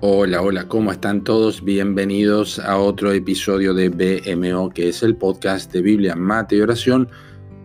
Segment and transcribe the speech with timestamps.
[0.00, 1.64] Hola, hola, ¿cómo están todos?
[1.64, 7.08] Bienvenidos a otro episodio de BMO, que es el podcast de Biblia, Mate y Oración,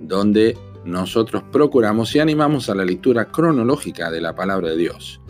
[0.00, 0.56] donde
[0.86, 5.20] nosotros procuramos y animamos a la lectura cronológica de la palabra de Dios.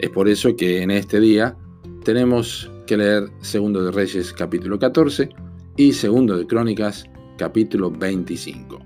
[0.00, 1.56] Es por eso que en este día
[2.02, 5.28] tenemos que leer Segundo de Reyes capítulo 14
[5.76, 7.04] y Segundo de Crónicas
[7.38, 8.80] capítulo 25.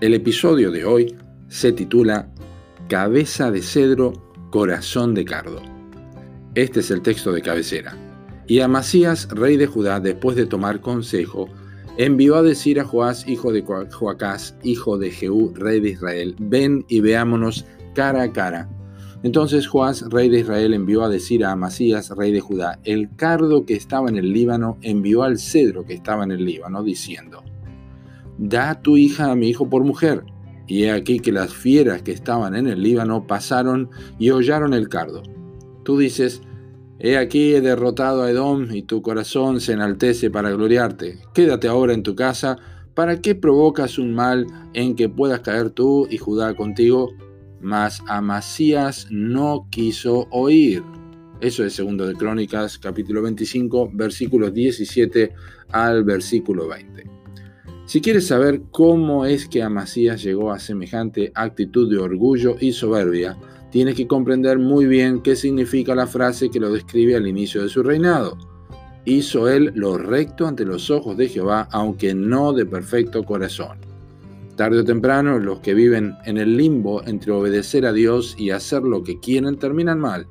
[0.00, 1.14] El episodio de hoy
[1.48, 2.32] se titula
[2.88, 4.14] Cabeza de cedro,
[4.50, 5.71] corazón de cardo.
[6.54, 7.96] Este es el texto de cabecera.
[8.46, 11.48] Y Amasías, rey de Judá, después de tomar consejo,
[11.96, 16.84] envió a decir a Joás, hijo de Joacás, hijo de Jehú, rey de Israel, ven
[16.88, 18.68] y veámonos cara a cara.
[19.22, 23.64] Entonces Joás, rey de Israel, envió a decir a Amasías, rey de Judá, el cardo
[23.64, 27.42] que estaba en el Líbano envió al cedro que estaba en el Líbano, diciendo,
[28.36, 30.24] Da tu hija a mi hijo por mujer.
[30.66, 34.90] Y he aquí que las fieras que estaban en el Líbano pasaron y hollaron el
[34.90, 35.22] cardo.
[35.84, 36.42] Tú dices,
[37.04, 41.18] He aquí he derrotado a Edom y tu corazón se enaltece para gloriarte.
[41.34, 42.58] Quédate ahora en tu casa.
[42.94, 47.10] ¿Para qué provocas un mal en que puedas caer tú y Judá contigo?
[47.60, 50.84] Mas Amasías no quiso oír.
[51.40, 55.32] Eso es segundo de Crónicas, capítulo 25, versículos 17
[55.72, 57.04] al versículo 20.
[57.84, 63.36] Si quieres saber cómo es que Amasías llegó a semejante actitud de orgullo y soberbia,
[63.72, 67.70] tienes que comprender muy bien qué significa la frase que lo describe al inicio de
[67.70, 68.36] su reinado.
[69.06, 73.78] Hizo él lo recto ante los ojos de Jehová, aunque no de perfecto corazón.
[74.56, 78.82] Tarde o temprano, los que viven en el limbo entre obedecer a Dios y hacer
[78.82, 80.28] lo que quieren terminan mal.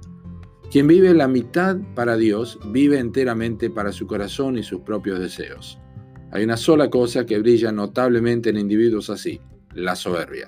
[0.72, 5.80] Quien vive la mitad para Dios, vive enteramente para su corazón y sus propios deseos.
[6.31, 9.42] Hay una sola cosa que brilla notablemente en individuos así,
[9.73, 10.47] la soberbia.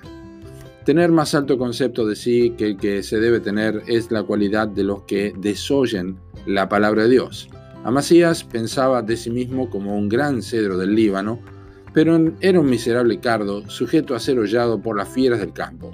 [0.84, 4.68] Tener más alto concepto de sí que el que se debe tener es la cualidad
[4.68, 7.48] de los que desoyen la palabra de Dios.
[7.84, 11.40] Amasías pensaba de sí mismo como un gran cedro del Líbano,
[11.94, 15.90] pero era un miserable cardo sujeto a ser hollado por las fieras del campo.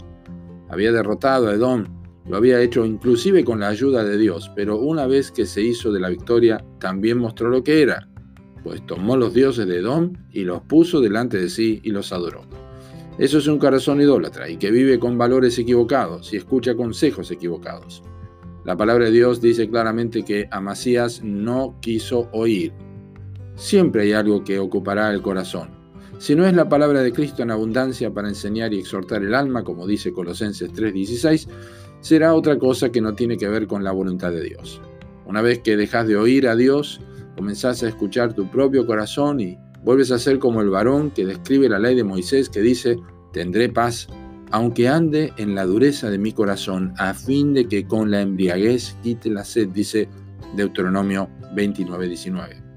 [0.69, 1.85] Había derrotado a Edom,
[2.29, 5.93] lo había hecho inclusive con la ayuda de Dios, pero una vez que se hizo
[5.93, 8.09] de la victoria, también mostró lo que era,
[8.65, 12.43] pues tomó los dioses de Edom y los puso delante de sí y los adoró.
[13.21, 18.03] Eso es un corazón idólatra y que vive con valores equivocados y escucha consejos equivocados.
[18.65, 22.73] La palabra de Dios dice claramente que Amasías no quiso oír.
[23.57, 25.69] Siempre hay algo que ocupará el corazón.
[26.17, 29.65] Si no es la palabra de Cristo en abundancia para enseñar y exhortar el alma,
[29.65, 31.47] como dice Colosenses 3:16,
[32.01, 34.81] será otra cosa que no tiene que ver con la voluntad de Dios.
[35.27, 37.03] Una vez que dejas de oír a Dios,
[37.37, 41.69] comenzás a escuchar tu propio corazón y Vuelves a ser como el varón que describe
[41.69, 42.99] la ley de Moisés que dice,
[43.33, 44.09] tendré paz,
[44.51, 48.97] aunque ande en la dureza de mi corazón, a fin de que con la embriaguez
[49.03, 50.09] quite la sed, dice
[50.57, 52.71] Deuteronomio 29, 19.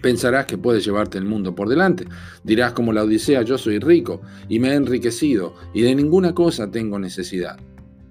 [0.00, 2.04] Pensarás que puedes llevarte el mundo por delante.
[2.42, 6.70] Dirás como la Odisea, yo soy rico y me he enriquecido y de ninguna cosa
[6.70, 7.56] tengo necesidad.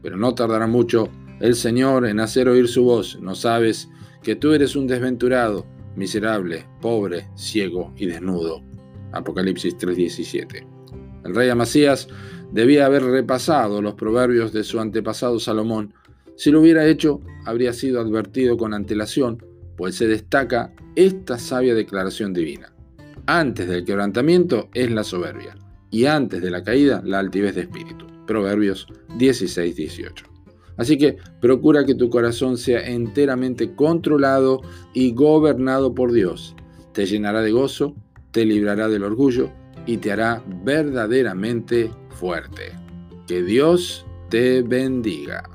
[0.02, 1.10] Pero no tardará mucho
[1.42, 3.20] el Señor en hacer oír su voz.
[3.22, 3.90] No sabes
[4.24, 5.66] que tú eres un desventurado,
[5.96, 8.62] miserable, pobre, ciego y desnudo.
[9.12, 10.66] Apocalipsis 3:17.
[11.26, 12.08] El rey Amasías
[12.52, 15.94] debía haber repasado los proverbios de su antepasado Salomón.
[16.36, 19.44] Si lo hubiera hecho, habría sido advertido con antelación,
[19.78, 22.74] pues se destaca esta sabia declaración divina.
[23.26, 25.56] Antes del quebrantamiento es la soberbia,
[25.90, 28.08] y antes de la caída la altivez de espíritu.
[28.26, 28.88] Proverbios
[29.18, 30.31] 16:18.
[30.82, 34.62] Así que procura que tu corazón sea enteramente controlado
[34.96, 36.56] y gobernado por Dios.
[36.92, 37.96] Te llenará de gozo,
[38.32, 39.52] te librará del orgullo
[39.86, 42.72] y te hará verdaderamente fuerte.
[43.28, 45.51] Que Dios te bendiga.